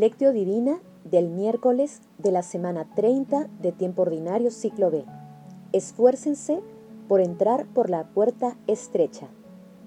[0.00, 5.04] Lectio Divina del miércoles de la semana 30 de tiempo ordinario ciclo B.
[5.74, 6.62] Esfuércense
[7.06, 9.28] por entrar por la puerta estrecha.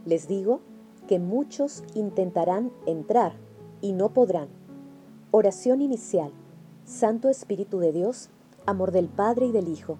[0.05, 0.59] Les digo
[1.07, 3.33] que muchos intentarán entrar
[3.81, 4.49] y no podrán.
[5.31, 6.31] Oración inicial.
[6.85, 8.29] Santo Espíritu de Dios,
[8.67, 9.97] amor del Padre y del Hijo,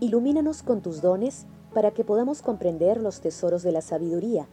[0.00, 4.48] ilumínanos con tus dones para que podamos comprender los tesoros de la sabiduría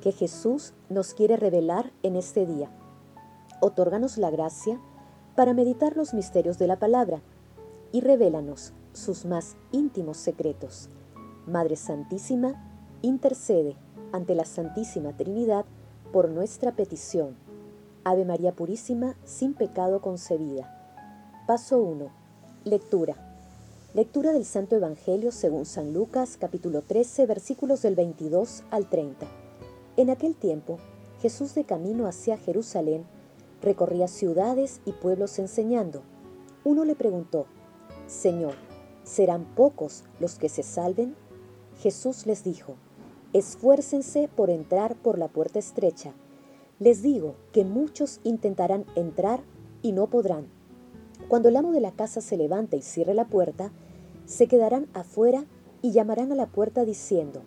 [0.00, 2.70] que Jesús nos quiere revelar en este día.
[3.66, 4.78] Otórganos la gracia
[5.36, 7.22] para meditar los misterios de la palabra
[7.92, 10.90] y revélanos sus más íntimos secretos.
[11.46, 12.62] Madre Santísima,
[13.00, 13.74] intercede
[14.12, 15.64] ante la Santísima Trinidad
[16.12, 17.36] por nuestra petición.
[18.04, 20.68] Ave María Purísima, sin pecado concebida.
[21.46, 22.10] Paso 1.
[22.64, 23.16] Lectura.
[23.94, 29.26] Lectura del Santo Evangelio según San Lucas, capítulo 13, versículos del 22 al 30.
[29.96, 30.76] En aquel tiempo,
[31.22, 33.06] Jesús de camino hacia Jerusalén
[33.64, 36.02] recorría ciudades y pueblos enseñando.
[36.64, 37.46] Uno le preguntó,
[38.06, 38.54] Señor,
[39.02, 41.16] ¿serán pocos los que se salven?
[41.78, 42.76] Jesús les dijo,
[43.32, 46.14] Esfuércense por entrar por la puerta estrecha.
[46.78, 49.42] Les digo que muchos intentarán entrar
[49.82, 50.46] y no podrán.
[51.28, 53.72] Cuando el amo de la casa se levante y cierre la puerta,
[54.26, 55.46] se quedarán afuera
[55.82, 57.42] y llamarán a la puerta diciendo,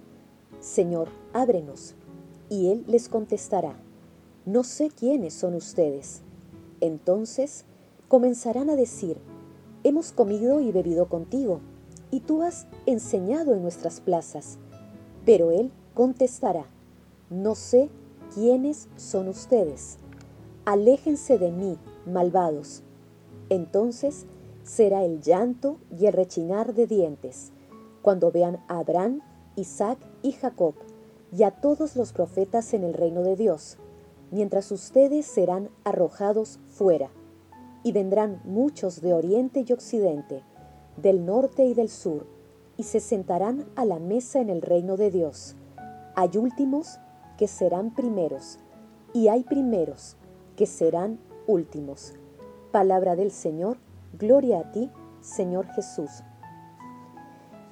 [0.59, 1.95] Señor, ábrenos
[2.49, 3.79] y él les contestará,
[4.47, 6.21] no sé quiénes son ustedes.
[6.79, 7.65] Entonces
[8.07, 9.17] comenzarán a decir,
[9.83, 11.59] hemos comido y bebido contigo,
[12.11, 14.57] y tú has enseñado en nuestras plazas.
[15.25, 16.65] Pero él contestará,
[17.29, 17.89] no sé
[18.33, 19.97] quiénes son ustedes.
[20.63, 22.83] Aléjense de mí, malvados.
[23.49, 24.27] Entonces
[24.63, 27.51] será el llanto y el rechinar de dientes,
[28.01, 29.19] cuando vean a Abraham,
[29.57, 30.75] Isaac y Jacob
[31.37, 33.77] y a todos los profetas en el reino de Dios,
[34.31, 37.09] mientras ustedes serán arrojados fuera,
[37.83, 40.43] y vendrán muchos de oriente y occidente,
[40.97, 42.27] del norte y del sur,
[42.75, 45.55] y se sentarán a la mesa en el reino de Dios.
[46.15, 46.99] Hay últimos
[47.37, 48.59] que serán primeros,
[49.13, 50.17] y hay primeros
[50.55, 52.13] que serán últimos.
[52.71, 53.77] Palabra del Señor,
[54.17, 56.23] gloria a ti, Señor Jesús.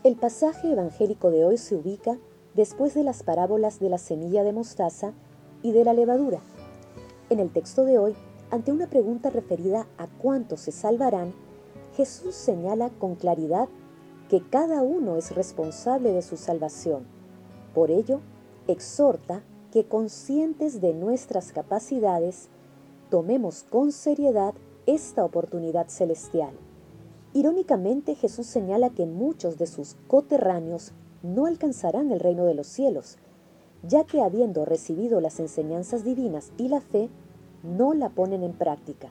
[0.04, 2.18] El pasaje evangélico de hoy se ubica
[2.54, 5.14] después de las parábolas de la semilla de mostaza
[5.66, 6.42] y de la levadura.
[7.32, 8.14] En el texto de hoy,
[8.52, 11.34] ante una pregunta referida a cuántos se salvarán,
[11.98, 13.68] Jesús señala con claridad
[14.30, 17.08] que cada uno es responsable de su salvación.
[17.74, 18.20] Por ello,
[18.68, 22.50] exhorta que conscientes de nuestras capacidades,
[23.10, 24.54] tomemos con seriedad
[24.86, 26.52] esta oportunidad celestial.
[27.34, 30.92] Irónicamente, Jesús señala que muchos de sus coterráneos
[31.24, 33.18] no alcanzarán el reino de los cielos,
[33.88, 37.10] ya que habiendo recibido las enseñanzas divinas y la fe,
[37.64, 39.10] no la ponen en práctica.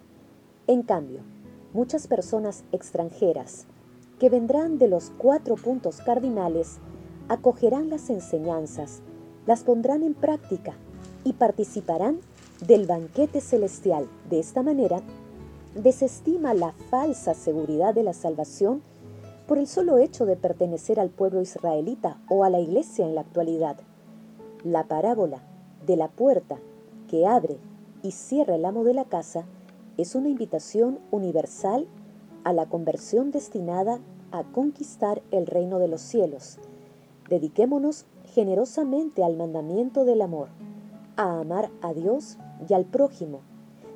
[0.66, 1.20] En cambio,
[1.72, 3.66] muchas personas extranjeras
[4.18, 6.78] que vendrán de los cuatro puntos cardinales
[7.28, 9.02] acogerán las enseñanzas,
[9.46, 10.74] las pondrán en práctica
[11.24, 12.20] y participarán
[12.66, 14.08] del banquete celestial.
[14.30, 15.02] De esta manera,
[15.74, 18.82] desestima la falsa seguridad de la salvación
[19.46, 23.22] por el solo hecho de pertenecer al pueblo israelita o a la iglesia en la
[23.22, 23.76] actualidad.
[24.64, 25.42] La parábola
[25.86, 26.56] de la puerta
[27.06, 27.58] que abre
[28.02, 29.44] y cierra el amo de la casa
[29.98, 31.86] es una invitación universal
[32.44, 36.58] a la conversión destinada a conquistar el reino de los cielos.
[37.28, 40.48] Dediquémonos generosamente al mandamiento del amor,
[41.16, 43.40] a amar a Dios y al prójimo,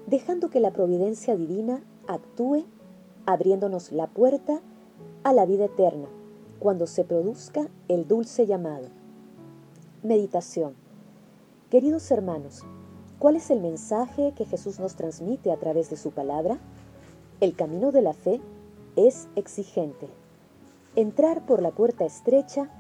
[0.07, 2.67] dejando que la providencia divina actúe
[3.25, 4.61] abriéndonos la puerta
[5.25, 6.09] a la vida eterna,
[6.59, 8.98] cuando se produzca el dulce llamado.
[10.05, 10.77] Meditación.
[11.71, 12.63] Queridos hermanos,
[13.19, 16.61] ¿cuál es el mensaje que Jesús nos transmite a través de su palabra?
[17.41, 18.41] El camino de la fe
[18.95, 20.07] es exigente.
[20.95, 22.71] Entrar por la puerta estrecha,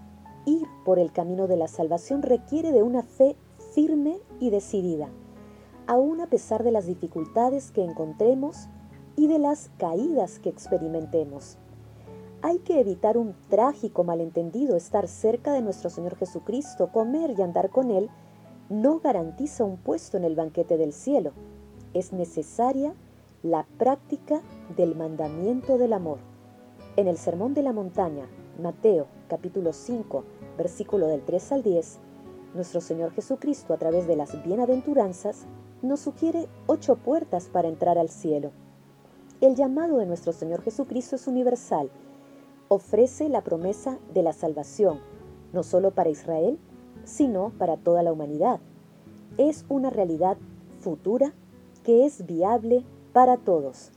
[0.47, 3.35] ir por el camino de la salvación requiere de una fe
[3.75, 5.09] firme y decidida,
[5.89, 8.69] aun a pesar de las dificultades que encontremos
[9.17, 11.59] y de las caídas que experimentemos.
[12.41, 14.77] Hay que evitar un trágico malentendido.
[14.77, 18.09] Estar cerca de nuestro Señor Jesucristo, comer y andar con Él,
[18.69, 21.33] no garantiza un puesto en el banquete del cielo.
[21.95, 22.95] Es necesaria
[23.43, 24.41] la práctica
[24.77, 26.19] del mandamiento del amor.
[26.97, 28.29] En el Sermón de la Montaña,
[28.63, 30.25] Mateo capítulo 5,
[30.57, 31.99] versículo del 3 al 10,
[32.55, 35.47] nuestro Señor Jesucristo a través de las bienaventuranzas
[35.83, 38.53] nos sugiere ocho puertas para entrar al cielo.
[39.41, 41.91] El llamado de nuestro Señor Jesucristo es universal
[42.69, 45.01] ofrece la promesa de la salvación,
[45.53, 46.59] no solo para Israel,
[47.05, 48.61] sino para toda la humanidad.
[49.39, 50.37] Es una realidad
[50.81, 51.33] futura
[51.83, 53.91] que es viable para todos,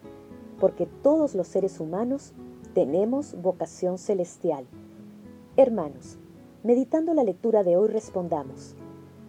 [0.60, 2.34] porque todos los seres humanos
[2.74, 4.66] tenemos vocación celestial.
[5.58, 6.18] Hermanos,
[6.64, 8.76] meditando la lectura de hoy respondamos,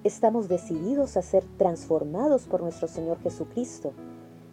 [0.04, 3.92] ¿estamos decididos a ser transformados por nuestro Señor Jesucristo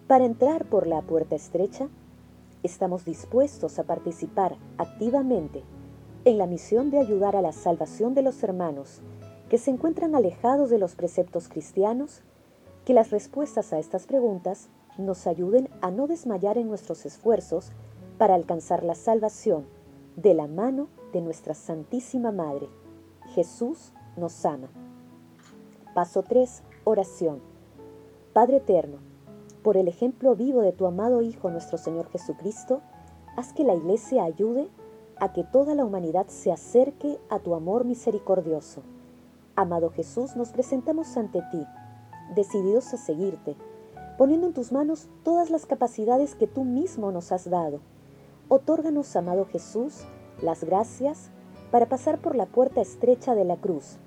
[0.08, 1.90] para entrar por la puerta estrecha?
[2.62, 5.64] ¿Estamos dispuestos a participar activamente
[6.26, 9.02] en la misión de ayudar a la salvación de los hermanos
[9.48, 12.22] que se encuentran alejados de los preceptos cristianos?
[12.84, 14.68] Que las respuestas a estas preguntas
[14.98, 17.72] nos ayuden a no desmayar en nuestros esfuerzos
[18.18, 19.66] para alcanzar la salvación
[20.18, 22.68] de la mano de nuestra Santísima Madre.
[23.36, 24.68] Jesús nos ama.
[25.96, 26.62] Paso 3.
[26.84, 27.42] Oración.
[28.34, 28.98] Padre Eterno,
[29.64, 32.82] por el ejemplo vivo de tu amado Hijo nuestro Señor Jesucristo,
[33.36, 34.70] haz que la Iglesia ayude
[35.20, 38.82] a que toda la humanidad se acerque a tu amor misericordioso.
[39.56, 41.66] Amado Jesús, nos presentamos ante ti,
[42.36, 43.56] decididos a seguirte,
[44.18, 47.82] poniendo en tus manos todas las capacidades que tú mismo nos has dado
[48.52, 50.06] Otórganos, amado Jesús,
[50.42, 51.30] las gracias
[51.70, 53.98] para pasar por la puerta estrecha de la cruz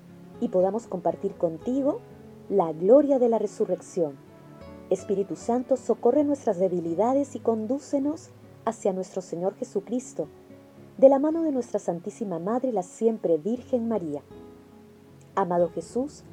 [0.41, 2.01] y podamos compartir contigo
[2.49, 4.17] la gloria de la resurrección.
[4.93, 8.29] Espíritu Santo, socorre nuestras debilidades y condúcenos
[8.65, 10.27] hacia nuestro Señor Jesucristo,
[10.97, 14.21] de la mano de nuestra Santísima Madre, la siempre Virgen María.
[15.35, 16.23] Amado Jesús,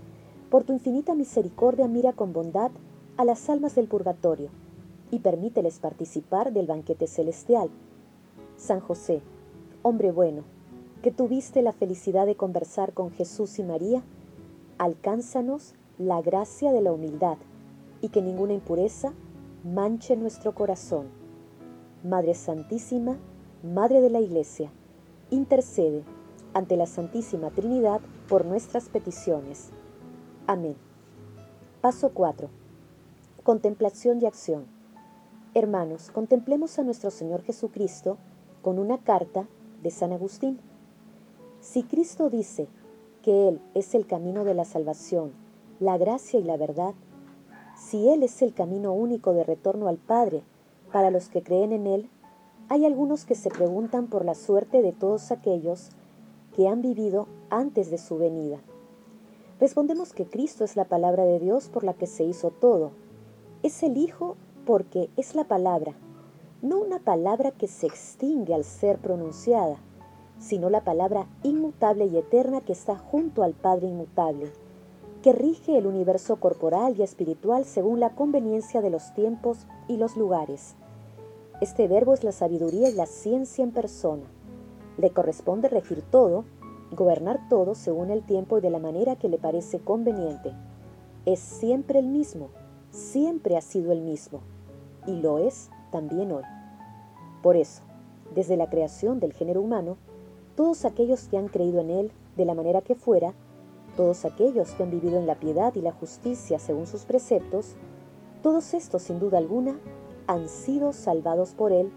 [0.51, 2.71] por tu infinita misericordia mira con bondad
[3.17, 4.51] a las almas del purgatorio
[5.11, 7.71] y permíteles participar del banquete celestial.
[8.57, 9.23] San José,
[9.83, 10.45] hombre bueno,
[11.03, 14.03] que tuviste la felicidad de conversar con Jesús y María,
[14.77, 17.39] alcánzanos la gracia de la humildad
[18.01, 19.13] y que ninguna impureza
[19.65, 21.09] manche nuestro corazón.
[22.03, 23.19] Madre Santísima,
[23.63, 24.73] Madre de la Iglesia,
[25.31, 26.03] intercede
[26.55, 29.71] ante la Santísima Trinidad por nuestras peticiones.
[30.47, 30.77] Amén.
[31.81, 32.49] Paso 4.
[33.43, 34.67] Contemplación y acción.
[35.55, 38.19] Hermanos, contemplemos a nuestro Señor Jesucristo,
[38.63, 39.47] con una carta
[39.83, 40.61] de San Agustín.
[41.61, 42.69] Si Cristo dice
[43.23, 45.33] que Él es el camino de la salvación,
[45.79, 46.95] la gracia y la verdad,
[47.81, 50.43] si Él es el camino único de retorno al Padre
[50.93, 52.11] para los que creen en Él,
[52.69, 55.91] hay algunos que se preguntan por la suerte de todos aquellos
[56.55, 58.59] que han vivido antes de su venida.
[59.59, 62.93] Respondemos que Cristo es la palabra de Dios por la que se hizo todo.
[63.63, 65.97] Es el Hijo porque es la palabra
[66.63, 69.77] no una palabra que se extingue al ser pronunciada,
[70.39, 74.53] sino la palabra inmutable y eterna que está junto al Padre inmutable,
[75.23, 80.17] que rige el universo corporal y espiritual según la conveniencia de los tiempos y los
[80.17, 80.75] lugares.
[81.61, 84.25] Este verbo es la sabiduría y la ciencia en persona.
[84.97, 86.45] Le corresponde regir todo,
[86.93, 90.53] gobernar todo según el tiempo y de la manera que le parece conveniente.
[91.27, 92.49] Es siempre el mismo,
[92.91, 94.41] siempre ha sido el mismo,
[95.07, 96.45] y lo es también hoy.
[97.43, 97.83] Por eso,
[98.35, 99.99] desde la creación del género humano,
[100.57, 103.35] todos aquellos que han creído en Él de la manera que fuera,
[103.97, 107.75] todos aquellos que han vivido en la piedad y la justicia según sus preceptos,
[108.43, 109.79] todos estos sin duda alguna
[110.27, 111.91] han sido salvados por Él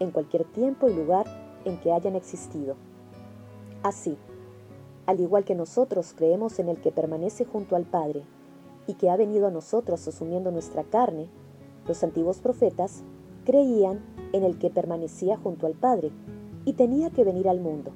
[0.00, 1.26] en cualquier tiempo y lugar
[1.64, 2.76] en que hayan existido.
[3.82, 4.16] Así,
[5.06, 8.22] al igual que nosotros creemos en el que permanece junto al Padre
[8.86, 11.28] y que ha venido a nosotros asumiendo nuestra carne,
[11.86, 13.02] los antiguos profetas
[13.44, 14.00] creían
[14.32, 16.12] en el que permanecía junto al Padre
[16.64, 17.90] y tenía que venir al mundo.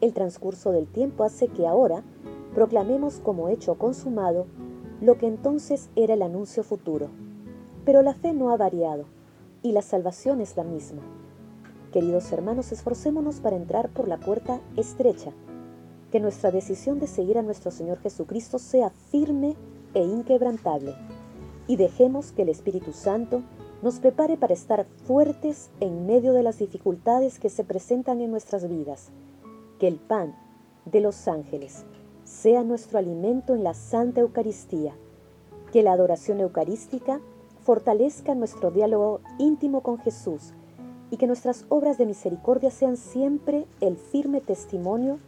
[0.00, 2.04] El transcurso del tiempo hace que ahora
[2.54, 4.46] proclamemos como hecho consumado
[5.00, 7.08] lo que entonces era el anuncio futuro.
[7.84, 9.04] Pero la fe no ha variado
[9.62, 11.02] y la salvación es la misma.
[11.92, 15.32] Queridos hermanos, esforcémonos para entrar por la puerta estrecha,
[16.12, 19.56] que nuestra decisión de seguir a nuestro Señor Jesucristo sea firme
[19.94, 20.94] e inquebrantable,
[21.66, 23.42] y dejemos que el Espíritu Santo
[23.82, 28.68] nos prepare para estar fuertes en medio de las dificultades que se presentan en nuestras
[28.68, 29.10] vidas.
[29.78, 30.36] Que el pan
[30.84, 31.84] de los ángeles
[32.30, 34.94] sea nuestro alimento en la Santa Eucaristía.
[35.72, 37.20] Que la adoración eucarística
[37.62, 40.54] fortalezca nuestro diálogo íntimo con Jesús
[41.10, 45.18] y que nuestras obras de misericordia sean siempre el firme testimonio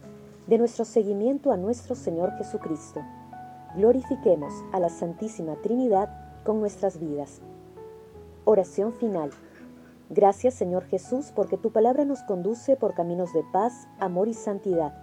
[0.47, 3.01] de nuestro seguimiento a nuestro Señor Jesucristo.
[3.75, 6.09] Glorifiquemos a la Santísima Trinidad
[6.43, 7.41] con nuestras vidas.
[8.45, 9.29] Oración final.
[10.09, 15.02] Gracias Señor Jesús porque tu palabra nos conduce por caminos de paz, amor y santidad.